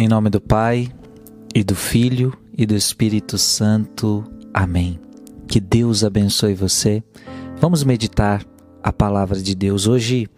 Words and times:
Em 0.00 0.06
nome 0.06 0.30
do 0.30 0.40
Pai, 0.40 0.88
e 1.52 1.64
do 1.64 1.74
Filho, 1.74 2.32
e 2.56 2.64
do 2.64 2.76
Espírito 2.76 3.36
Santo. 3.36 4.24
Amém. 4.54 5.00
Que 5.48 5.58
Deus 5.58 6.04
abençoe 6.04 6.54
você. 6.54 7.02
Vamos 7.58 7.82
meditar 7.82 8.46
a 8.80 8.92
palavra 8.92 9.42
de 9.42 9.56
Deus. 9.56 9.88
Hoje, 9.88 10.28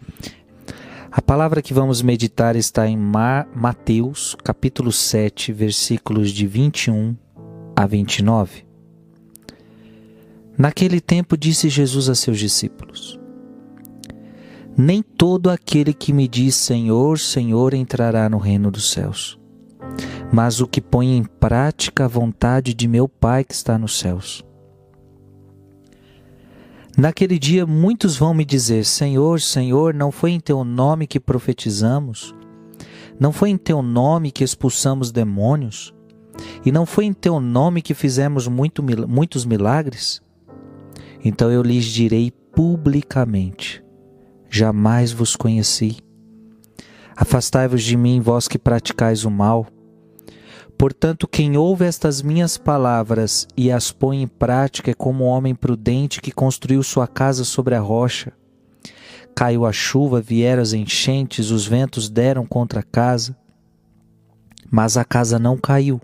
a 1.11 1.21
palavra 1.21 1.61
que 1.61 1.75
vamos 1.75 2.01
meditar 2.01 2.55
está 2.55 2.87
em 2.87 2.97
Mateus, 2.97 4.35
capítulo 4.43 4.91
7, 4.91 5.53
versículos 5.53 6.31
de 6.31 6.47
21 6.47 7.15
a 7.75 7.85
29. 7.85 8.65
Naquele 10.57 10.99
tempo 10.99 11.37
disse 11.37 11.69
Jesus 11.69 12.09
a 12.09 12.15
seus 12.15 12.39
discípulos: 12.39 13.19
Nem 14.75 15.03
todo 15.03 15.51
aquele 15.51 15.93
que 15.93 16.11
me 16.11 16.27
diz 16.27 16.55
Senhor, 16.55 17.19
Senhor 17.19 17.75
entrará 17.75 18.27
no 18.27 18.39
reino 18.39 18.71
dos 18.71 18.89
céus 18.89 19.39
mas 20.31 20.61
o 20.61 20.67
que 20.67 20.79
põe 20.79 21.17
em 21.17 21.23
prática 21.23 22.05
a 22.05 22.07
vontade 22.07 22.73
de 22.73 22.87
meu 22.87 23.07
Pai 23.07 23.43
que 23.43 23.53
está 23.53 23.77
nos 23.77 23.99
céus. 23.99 24.45
Naquele 26.97 27.37
dia 27.37 27.65
muitos 27.65 28.15
vão 28.15 28.33
me 28.33 28.45
dizer: 28.45 28.85
Senhor, 28.85 29.41
Senhor, 29.41 29.93
não 29.93 30.11
foi 30.11 30.31
em 30.31 30.39
teu 30.39 30.63
nome 30.63 31.07
que 31.07 31.19
profetizamos? 31.19 32.35
Não 33.19 33.31
foi 33.31 33.49
em 33.49 33.57
teu 33.57 33.81
nome 33.81 34.31
que 34.31 34.43
expulsamos 34.43 35.11
demônios? 35.11 35.93
E 36.65 36.71
não 36.71 36.85
foi 36.85 37.05
em 37.05 37.13
teu 37.13 37.39
nome 37.39 37.81
que 37.81 37.93
fizemos 37.93 38.47
muito, 38.47 38.83
muitos 39.07 39.45
milagres? 39.45 40.21
Então 41.23 41.51
eu 41.51 41.61
lhes 41.61 41.85
direi 41.85 42.31
publicamente: 42.31 43.83
Jamais 44.49 45.11
vos 45.11 45.35
conheci. 45.35 45.97
Afastai-vos 47.15 47.83
de 47.83 47.95
mim, 47.95 48.19
vós 48.19 48.47
que 48.47 48.57
praticais 48.57 49.23
o 49.23 49.31
mal. 49.31 49.67
Portanto, 50.81 51.27
quem 51.27 51.57
ouve 51.57 51.85
estas 51.85 52.23
minhas 52.23 52.57
palavras 52.57 53.47
e 53.55 53.71
as 53.71 53.91
põe 53.91 54.23
em 54.23 54.27
prática 54.27 54.89
é 54.89 54.95
como 54.95 55.25
um 55.25 55.27
homem 55.27 55.53
prudente 55.53 56.19
que 56.19 56.31
construiu 56.31 56.81
sua 56.81 57.07
casa 57.07 57.45
sobre 57.45 57.75
a 57.75 57.79
rocha. 57.79 58.33
Caiu 59.35 59.67
a 59.67 59.71
chuva, 59.71 60.19
vieram 60.19 60.59
as 60.59 60.73
enchentes, 60.73 61.51
os 61.51 61.67
ventos 61.67 62.09
deram 62.09 62.47
contra 62.47 62.79
a 62.79 62.83
casa, 62.83 63.37
mas 64.71 64.97
a 64.97 65.05
casa 65.05 65.37
não 65.37 65.55
caiu, 65.55 66.01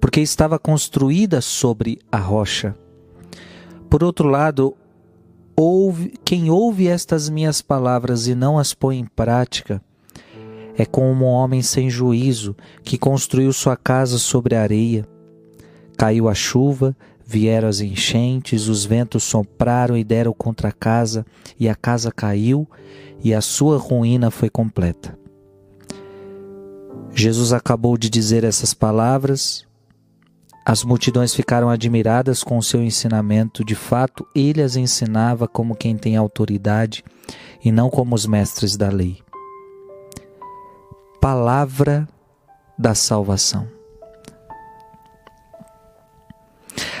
porque 0.00 0.20
estava 0.20 0.58
construída 0.58 1.40
sobre 1.40 2.00
a 2.10 2.18
rocha. 2.18 2.74
Por 3.88 4.02
outro 4.02 4.28
lado, 4.28 4.76
ouve, 5.54 6.14
quem 6.24 6.50
ouve 6.50 6.88
estas 6.88 7.28
minhas 7.28 7.62
palavras 7.62 8.26
e 8.26 8.34
não 8.34 8.58
as 8.58 8.74
põe 8.74 8.98
em 8.98 9.06
prática, 9.06 9.80
é 10.76 10.84
como 10.84 11.24
um 11.24 11.28
homem 11.28 11.62
sem 11.62 11.88
juízo 11.88 12.54
que 12.84 12.98
construiu 12.98 13.52
sua 13.52 13.76
casa 13.76 14.18
sobre 14.18 14.54
a 14.54 14.62
areia. 14.62 15.08
Caiu 15.96 16.28
a 16.28 16.34
chuva, 16.34 16.94
vieram 17.24 17.68
as 17.68 17.80
enchentes, 17.80 18.68
os 18.68 18.84
ventos 18.84 19.24
sopraram 19.24 19.96
e 19.96 20.04
deram 20.04 20.34
contra 20.34 20.68
a 20.68 20.72
casa, 20.72 21.24
e 21.58 21.68
a 21.68 21.74
casa 21.74 22.12
caiu, 22.12 22.68
e 23.24 23.32
a 23.32 23.40
sua 23.40 23.78
ruína 23.78 24.30
foi 24.30 24.50
completa. 24.50 25.18
Jesus 27.14 27.54
acabou 27.54 27.96
de 27.96 28.10
dizer 28.10 28.44
essas 28.44 28.74
palavras. 28.74 29.64
As 30.66 30.84
multidões 30.84 31.34
ficaram 31.34 31.70
admiradas 31.70 32.44
com 32.44 32.58
o 32.58 32.62
seu 32.62 32.82
ensinamento. 32.82 33.64
De 33.64 33.74
fato, 33.74 34.26
ele 34.34 34.60
as 34.60 34.76
ensinava 34.76 35.48
como 35.48 35.74
quem 35.74 35.96
tem 35.96 36.16
autoridade 36.16 37.02
e 37.64 37.72
não 37.72 37.88
como 37.88 38.14
os 38.14 38.26
mestres 38.26 38.76
da 38.76 38.90
lei 38.90 39.25
palavra 41.26 42.08
da 42.78 42.94
salvação. 42.94 43.66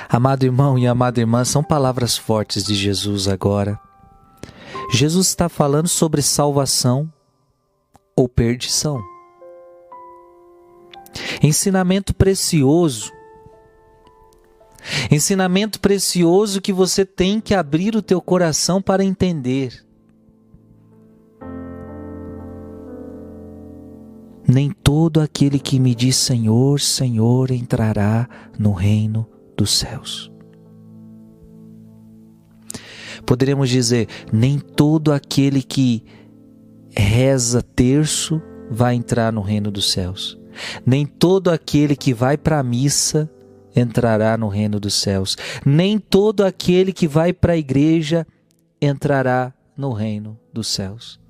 Amado 0.08 0.42
irmão 0.42 0.76
e 0.76 0.84
amada 0.84 1.20
irmã, 1.20 1.44
são 1.44 1.62
palavras 1.62 2.18
fortes 2.18 2.64
de 2.64 2.74
Jesus 2.74 3.28
agora. 3.28 3.78
Jesus 4.92 5.28
está 5.28 5.48
falando 5.48 5.86
sobre 5.86 6.22
salvação 6.22 7.08
ou 8.16 8.28
perdição. 8.28 9.00
Ensinamento 11.40 12.12
precioso. 12.12 13.12
Ensinamento 15.08 15.78
precioso 15.78 16.60
que 16.60 16.72
você 16.72 17.06
tem 17.06 17.40
que 17.40 17.54
abrir 17.54 17.94
o 17.94 18.02
teu 18.02 18.20
coração 18.20 18.82
para 18.82 19.04
entender. 19.04 19.85
Nem 24.56 24.70
todo 24.70 25.20
aquele 25.20 25.58
que 25.58 25.78
me 25.78 25.94
diz 25.94 26.16
Senhor, 26.16 26.80
Senhor 26.80 27.50
entrará 27.50 28.26
no 28.58 28.72
reino 28.72 29.28
dos 29.54 29.70
céus. 29.76 30.32
Poderíamos 33.26 33.68
dizer: 33.68 34.08
nem 34.32 34.58
todo 34.58 35.12
aquele 35.12 35.62
que 35.62 36.02
reza 36.96 37.60
terço 37.60 38.40
vai 38.70 38.94
entrar 38.94 39.30
no 39.30 39.42
reino 39.42 39.70
dos 39.70 39.92
céus. 39.92 40.38
Nem 40.86 41.04
todo 41.04 41.50
aquele 41.50 41.94
que 41.94 42.14
vai 42.14 42.38
para 42.38 42.58
a 42.58 42.62
missa 42.62 43.30
entrará 43.76 44.38
no 44.38 44.48
reino 44.48 44.80
dos 44.80 44.94
céus. 44.94 45.36
Nem 45.66 45.98
todo 45.98 46.42
aquele 46.42 46.94
que 46.94 47.06
vai 47.06 47.30
para 47.30 47.52
a 47.52 47.58
igreja 47.58 48.26
entrará 48.80 49.52
no 49.76 49.92
reino 49.92 50.40
dos 50.50 50.66
céus. 50.68 51.20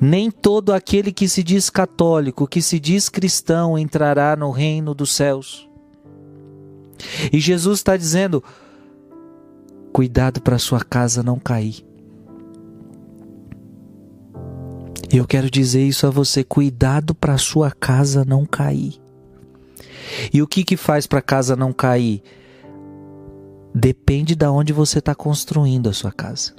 Nem 0.00 0.30
todo 0.30 0.72
aquele 0.72 1.12
que 1.12 1.28
se 1.28 1.42
diz 1.42 1.68
católico, 1.68 2.46
que 2.46 2.62
se 2.62 2.80
diz 2.80 3.08
cristão, 3.08 3.78
entrará 3.78 4.34
no 4.36 4.50
reino 4.50 4.94
dos 4.94 5.12
céus. 5.12 5.68
E 7.32 7.38
Jesus 7.38 7.78
está 7.78 7.96
dizendo: 7.96 8.42
cuidado 9.92 10.40
para 10.40 10.58
sua 10.58 10.80
casa 10.80 11.22
não 11.22 11.38
cair. 11.38 11.86
Eu 15.10 15.26
quero 15.26 15.50
dizer 15.50 15.84
isso 15.86 16.06
a 16.06 16.10
você: 16.10 16.44
cuidado 16.44 17.14
para 17.14 17.38
sua 17.38 17.70
casa 17.70 18.24
não 18.24 18.44
cair. 18.44 19.00
E 20.32 20.42
o 20.42 20.46
que 20.46 20.64
que 20.64 20.76
faz 20.76 21.06
para 21.06 21.18
a 21.18 21.22
casa 21.22 21.54
não 21.54 21.72
cair? 21.72 22.22
Depende 23.74 24.34
de 24.34 24.46
onde 24.46 24.72
você 24.72 24.98
está 24.98 25.14
construindo 25.14 25.88
a 25.88 25.92
sua 25.92 26.10
casa. 26.10 26.54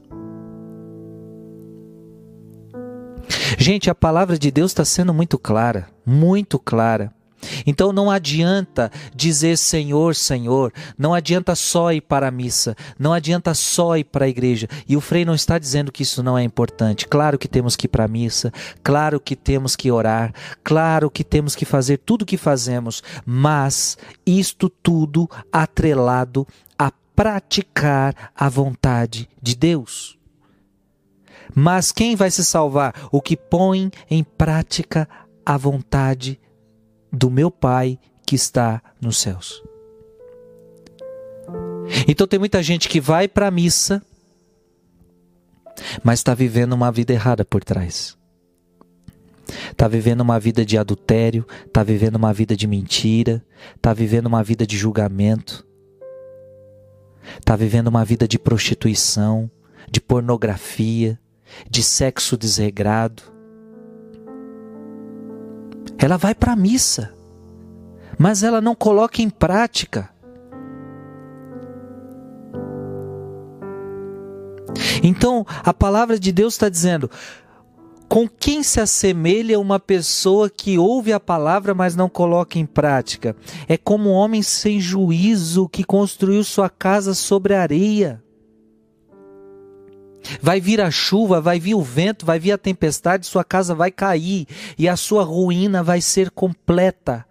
Gente, 3.61 3.89
a 3.89 3.93
palavra 3.93 4.39
de 4.39 4.49
Deus 4.51 4.71
está 4.71 4.85
sendo 4.85 5.13
muito 5.13 5.37
clara, 5.37 5.89
muito 6.05 6.57
clara. 6.57 7.13
Então 7.67 7.91
não 7.91 8.09
adianta 8.09 8.89
dizer 9.13 9.57
Senhor, 9.57 10.15
Senhor, 10.15 10.71
não 10.97 11.13
adianta 11.13 11.53
só 11.55 11.91
ir 11.91 11.99
para 11.99 12.29
a 12.29 12.31
missa, 12.31 12.73
não 12.97 13.11
adianta 13.11 13.53
só 13.53 13.97
ir 13.97 14.05
para 14.05 14.23
a 14.23 14.29
igreja. 14.29 14.65
E 14.87 14.95
o 14.95 15.01
Frei 15.01 15.25
não 15.25 15.35
está 15.35 15.59
dizendo 15.59 15.91
que 15.91 16.03
isso 16.03 16.23
não 16.23 16.37
é 16.37 16.43
importante. 16.43 17.05
Claro 17.05 17.37
que 17.37 17.49
temos 17.49 17.75
que 17.75 17.85
ir 17.85 17.89
para 17.89 18.05
a 18.05 18.07
missa, 18.07 18.49
claro 18.81 19.19
que 19.19 19.35
temos 19.35 19.75
que 19.75 19.91
orar, 19.91 20.33
claro 20.63 21.11
que 21.11 21.25
temos 21.25 21.53
que 21.53 21.65
fazer 21.65 21.97
tudo 21.97 22.21
o 22.21 22.25
que 22.25 22.37
fazemos, 22.37 23.03
mas 23.25 23.97
isto 24.25 24.69
tudo 24.69 25.29
atrelado 25.51 26.47
a 26.77 26.93
praticar 27.13 28.31
a 28.33 28.47
vontade 28.47 29.27
de 29.41 29.53
Deus. 29.53 30.18
Mas 31.55 31.91
quem 31.91 32.15
vai 32.15 32.31
se 32.31 32.45
salvar? 32.45 33.09
O 33.11 33.21
que 33.21 33.35
põe 33.35 33.91
em 34.09 34.23
prática 34.23 35.07
a 35.45 35.57
vontade 35.57 36.39
do 37.11 37.29
meu 37.29 37.49
Pai 37.49 37.97
que 38.25 38.35
está 38.35 38.81
nos 39.01 39.17
céus. 39.17 39.63
Então 42.07 42.27
tem 42.27 42.37
muita 42.37 42.61
gente 42.61 42.87
que 42.87 43.01
vai 43.01 43.27
para 43.27 43.47
a 43.47 43.51
missa, 43.51 44.01
mas 46.03 46.19
está 46.19 46.35
vivendo 46.35 46.73
uma 46.73 46.91
vida 46.91 47.13
errada 47.13 47.43
por 47.43 47.63
trás. 47.63 48.15
Está 49.71 49.87
vivendo 49.87 50.21
uma 50.21 50.39
vida 50.39 50.63
de 50.63 50.77
adultério, 50.77 51.45
está 51.65 51.81
vivendo 51.81 52.17
uma 52.17 52.31
vida 52.31 52.55
de 52.55 52.67
mentira, 52.67 53.43
está 53.75 53.93
vivendo 53.93 54.27
uma 54.27 54.43
vida 54.43 54.67
de 54.67 54.77
julgamento, 54.77 55.65
está 57.39 57.55
vivendo 57.55 57.87
uma 57.87 58.05
vida 58.05 58.27
de 58.27 58.37
prostituição, 58.37 59.49
de 59.89 59.99
pornografia, 59.99 61.19
de 61.69 61.83
sexo 61.83 62.37
desregrado. 62.37 63.23
Ela 65.97 66.17
vai 66.17 66.33
para 66.33 66.53
a 66.53 66.55
missa, 66.55 67.13
mas 68.17 68.43
ela 68.43 68.61
não 68.61 68.75
coloca 68.75 69.21
em 69.21 69.29
prática. 69.29 70.09
Então, 75.03 75.45
a 75.63 75.73
palavra 75.73 76.19
de 76.19 76.31
Deus 76.31 76.53
está 76.53 76.69
dizendo: 76.69 77.09
com 78.09 78.27
quem 78.27 78.63
se 78.63 78.81
assemelha 78.81 79.59
uma 79.59 79.79
pessoa 79.79 80.49
que 80.49 80.79
ouve 80.79 81.13
a 81.13 81.19
palavra, 81.19 81.75
mas 81.75 81.95
não 81.95 82.09
coloca 82.09 82.57
em 82.57 82.65
prática? 82.65 83.35
É 83.67 83.77
como 83.77 84.09
um 84.09 84.13
homem 84.13 84.41
sem 84.41 84.79
juízo 84.79 85.69
que 85.69 85.83
construiu 85.83 86.43
sua 86.43 86.69
casa 86.69 87.13
sobre 87.13 87.53
areia. 87.53 88.21
Vai 90.41 90.59
vir 90.59 90.81
a 90.81 90.91
chuva, 90.91 91.41
vai 91.41 91.59
vir 91.59 91.75
o 91.75 91.81
vento, 91.81 92.25
vai 92.25 92.39
vir 92.39 92.51
a 92.51 92.57
tempestade, 92.57 93.25
sua 93.25 93.43
casa 93.43 93.73
vai 93.73 93.91
cair 93.91 94.47
e 94.77 94.87
a 94.87 94.95
sua 94.95 95.23
ruína 95.23 95.81
vai 95.83 96.01
ser 96.01 96.29
completa. 96.29 97.25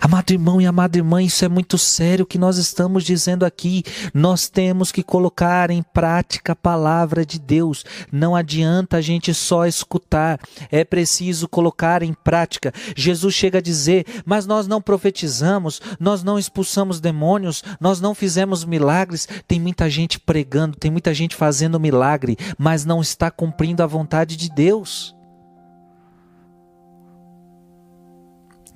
Amado 0.00 0.32
irmão 0.32 0.60
e 0.60 0.66
amada 0.66 0.98
irmã, 0.98 1.22
isso 1.22 1.44
é 1.44 1.48
muito 1.48 1.78
sério 1.78 2.24
o 2.24 2.26
que 2.26 2.38
nós 2.38 2.58
estamos 2.58 3.04
dizendo 3.04 3.44
aqui. 3.44 3.84
Nós 4.12 4.48
temos 4.48 4.90
que 4.90 5.02
colocar 5.02 5.70
em 5.70 5.82
prática 5.82 6.52
a 6.52 6.56
palavra 6.56 7.24
de 7.24 7.38
Deus. 7.38 7.84
Não 8.10 8.34
adianta 8.34 8.96
a 8.96 9.00
gente 9.00 9.32
só 9.32 9.66
escutar, 9.66 10.40
é 10.70 10.84
preciso 10.84 11.48
colocar 11.48 12.02
em 12.02 12.12
prática. 12.12 12.72
Jesus 12.96 13.34
chega 13.34 13.58
a 13.58 13.62
dizer: 13.62 14.04
Mas 14.24 14.46
nós 14.46 14.66
não 14.66 14.82
profetizamos, 14.82 15.80
nós 16.00 16.22
não 16.22 16.38
expulsamos 16.38 17.00
demônios, 17.00 17.62
nós 17.80 18.00
não 18.00 18.14
fizemos 18.14 18.64
milagres. 18.64 19.28
Tem 19.46 19.60
muita 19.60 19.88
gente 19.88 20.18
pregando, 20.18 20.76
tem 20.76 20.90
muita 20.90 21.14
gente 21.14 21.36
fazendo 21.36 21.80
milagre, 21.80 22.36
mas 22.58 22.84
não 22.84 23.00
está 23.00 23.30
cumprindo 23.30 23.82
a 23.82 23.86
vontade 23.86 24.36
de 24.36 24.50
Deus. 24.50 25.13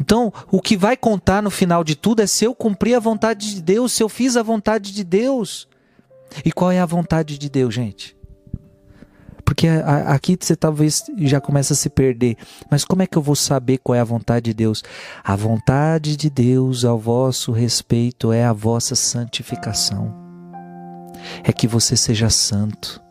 Então, 0.01 0.33
o 0.51 0.61
que 0.61 0.77
vai 0.77 0.97
contar 0.97 1.43
no 1.43 1.51
final 1.51 1.83
de 1.83 1.97
tudo 1.97 2.23
é 2.23 2.27
se 2.27 2.45
eu 2.45 2.55
cumprir 2.55 2.95
a 2.95 3.01
vontade 3.01 3.55
de 3.55 3.63
Deus, 3.63 3.93
se 3.93 4.03
eu 4.03 4.09
fiz 4.09 4.37
a 4.37 4.43
vontade 4.43 4.93
de 4.93 5.03
Deus. 5.03 5.69
E 6.45 6.53
qual 6.53 6.71
é 6.71 6.79
a 6.79 6.87
vontade 6.87 7.39
de 7.39 7.49
Deus, 7.49 7.75
gente? 7.75 8.17
Porque 9.45 9.67
aqui 9.67 10.37
você 10.39 10.55
talvez 10.55 11.05
já 11.21 11.41
comece 11.41 11.73
a 11.73 11.77
se 11.77 11.89
perder. 11.89 12.37
Mas 12.71 12.85
como 12.85 13.03
é 13.03 13.07
que 13.07 13.17
eu 13.17 13.23
vou 13.23 13.35
saber 13.35 13.79
qual 13.79 13.97
é 13.97 14.01
a 14.01 14.05
vontade 14.05 14.45
de 14.45 14.55
Deus? 14.55 14.85
A 15.25 15.35
vontade 15.35 16.17
de 16.17 16.29
Deus 16.29 16.85
ao 16.85 16.99
vosso 16.99 17.51
respeito 17.51 18.31
é 18.31 18.45
a 18.45 18.53
vossa 18.53 18.95
santificação. 18.95 20.15
É 21.43 21.51
que 21.51 21.67
você 21.67 21.97
seja 21.97 22.29
santo 22.29 23.03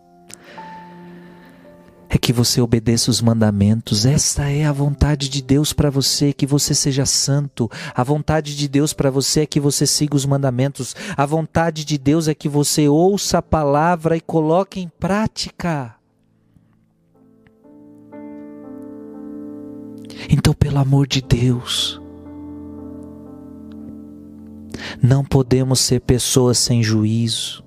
que 2.28 2.34
você 2.34 2.60
obedeça 2.60 3.10
os 3.10 3.22
mandamentos. 3.22 4.06
Esta 4.06 4.52
é 4.52 4.66
a 4.66 4.72
vontade 4.74 5.30
de 5.30 5.42
Deus 5.42 5.72
para 5.72 5.90
você, 5.90 6.34
que 6.34 6.46
você 6.46 6.76
seja 6.76 7.06
santo. 7.06 7.72
A 7.96 8.04
vontade 8.04 8.54
de 8.54 8.68
Deus 8.68 8.92
para 8.92 9.10
você 9.10 9.44
é 9.44 9.46
que 9.46 9.62
você 9.62 9.88
siga 9.88 10.14
os 10.14 10.26
mandamentos. 10.26 10.94
A 11.16 11.26
vontade 11.26 11.86
de 11.86 11.98
Deus 11.98 12.28
é 12.28 12.36
que 12.36 12.50
você 12.50 12.86
ouça 12.90 13.38
a 13.38 13.42
palavra 13.42 14.18
e 14.18 14.20
coloque 14.20 14.82
em 14.82 14.90
prática. 14.90 15.96
Então, 20.30 20.54
pelo 20.54 20.80
amor 20.80 21.08
de 21.08 21.22
Deus, 21.22 22.02
não 25.02 25.24
podemos 25.24 25.80
ser 25.80 26.02
pessoas 26.02 26.58
sem 26.58 26.84
juízo. 26.84 27.67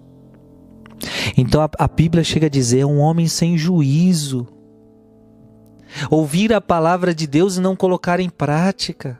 Então 1.40 1.62
a, 1.62 1.70
a 1.78 1.88
Bíblia 1.88 2.22
chega 2.22 2.46
a 2.46 2.50
dizer: 2.50 2.84
um 2.84 2.98
homem 2.98 3.26
sem 3.26 3.56
juízo. 3.56 4.46
Ouvir 6.10 6.52
a 6.52 6.60
palavra 6.60 7.14
de 7.14 7.26
Deus 7.26 7.56
e 7.56 7.60
não 7.60 7.74
colocar 7.74 8.20
em 8.20 8.30
prática. 8.30 9.18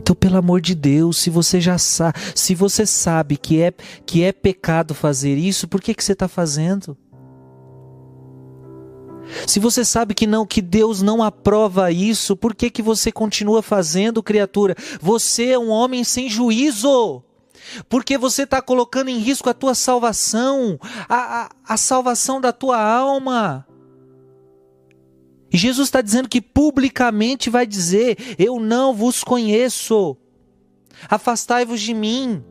Então, 0.00 0.16
pelo 0.16 0.38
amor 0.38 0.60
de 0.60 0.74
Deus, 0.74 1.18
se 1.18 1.28
você 1.28 1.60
já 1.60 1.76
sabe, 1.76 2.18
se 2.34 2.54
você 2.54 2.86
sabe 2.86 3.36
que 3.36 3.60
é 3.60 3.72
que 4.06 4.24
é 4.24 4.32
pecado 4.32 4.94
fazer 4.94 5.36
isso, 5.36 5.68
por 5.68 5.80
que 5.80 5.94
que 5.94 6.02
você 6.02 6.12
está 6.12 6.26
fazendo? 6.26 6.96
Se 9.46 9.60
você 9.60 9.84
sabe 9.84 10.14
que 10.14 10.26
não, 10.26 10.46
que 10.46 10.62
Deus 10.62 11.02
não 11.02 11.22
aprova 11.22 11.92
isso, 11.92 12.34
por 12.34 12.54
que 12.54 12.70
que 12.70 12.80
você 12.80 13.12
continua 13.12 13.62
fazendo, 13.62 14.22
criatura? 14.22 14.74
Você 15.00 15.50
é 15.50 15.58
um 15.58 15.68
homem 15.68 16.02
sem 16.02 16.30
juízo 16.30 17.22
porque 17.88 18.18
você 18.18 18.42
está 18.42 18.60
colocando 18.60 19.08
em 19.08 19.18
risco 19.18 19.48
a 19.48 19.54
tua 19.54 19.74
salvação, 19.74 20.78
a, 21.08 21.42
a, 21.42 21.50
a 21.74 21.76
salvação 21.76 22.40
da 22.40 22.52
tua 22.52 22.80
alma. 22.80 23.66
E 25.50 25.56
Jesus 25.56 25.88
está 25.88 26.00
dizendo 26.00 26.28
que 26.28 26.40
publicamente 26.40 27.48
vai 27.50 27.66
dizer: 27.66 28.36
Eu 28.38 28.60
não 28.60 28.94
vos 28.94 29.24
conheço, 29.24 30.16
afastai-vos 31.08 31.80
de 31.80 31.94
mim. 31.94 32.42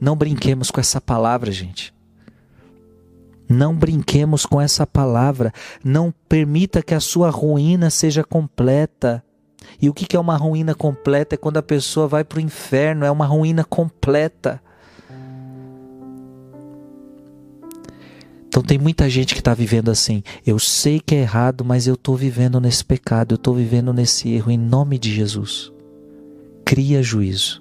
Não 0.00 0.16
brinquemos 0.16 0.70
com 0.70 0.80
essa 0.80 1.00
palavra, 1.00 1.50
gente. 1.50 1.94
Não 3.48 3.74
brinquemos 3.74 4.44
com 4.44 4.60
essa 4.60 4.86
palavra. 4.86 5.52
Não 5.82 6.12
permita 6.28 6.82
que 6.82 6.94
a 6.94 7.00
sua 7.00 7.30
ruína 7.30 7.90
seja 7.90 8.24
completa. 8.24 9.24
E 9.80 9.88
o 9.88 9.94
que 9.94 10.16
é 10.16 10.20
uma 10.20 10.36
ruína 10.36 10.74
completa? 10.74 11.34
É 11.34 11.38
quando 11.38 11.56
a 11.56 11.62
pessoa 11.62 12.06
vai 12.06 12.24
para 12.24 12.38
o 12.38 12.40
inferno, 12.40 13.04
é 13.04 13.10
uma 13.10 13.26
ruína 13.26 13.64
completa. 13.64 14.60
Então 18.54 18.62
tem 18.62 18.78
muita 18.78 19.10
gente 19.10 19.34
que 19.34 19.40
está 19.40 19.52
vivendo 19.52 19.90
assim. 19.90 20.22
Eu 20.46 20.60
sei 20.60 21.00
que 21.00 21.16
é 21.16 21.22
errado, 21.22 21.64
mas 21.64 21.88
eu 21.88 21.94
estou 21.94 22.14
vivendo 22.14 22.60
nesse 22.60 22.84
pecado, 22.84 23.34
eu 23.34 23.36
estou 23.36 23.52
vivendo 23.52 23.92
nesse 23.92 24.28
erro. 24.28 24.48
Em 24.48 24.56
nome 24.56 24.96
de 24.96 25.12
Jesus, 25.12 25.72
cria 26.64 27.02
juízo. 27.02 27.60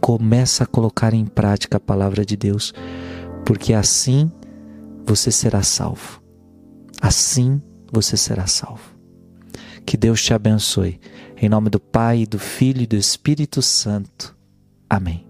Começa 0.00 0.64
a 0.64 0.66
colocar 0.66 1.12
em 1.12 1.26
prática 1.26 1.76
a 1.76 1.80
palavra 1.80 2.24
de 2.24 2.38
Deus, 2.38 2.72
porque 3.44 3.74
assim 3.74 4.32
você 5.04 5.30
será 5.30 5.62
salvo. 5.62 6.22
Assim 6.98 7.60
você 7.92 8.16
será 8.16 8.46
salvo. 8.46 8.95
Que 9.86 9.96
Deus 9.96 10.22
te 10.22 10.34
abençoe. 10.34 11.00
Em 11.40 11.48
nome 11.48 11.70
do 11.70 11.78
Pai, 11.78 12.26
do 12.26 12.38
Filho 12.38 12.82
e 12.82 12.86
do 12.86 12.96
Espírito 12.96 13.62
Santo. 13.62 14.36
Amém. 14.90 15.25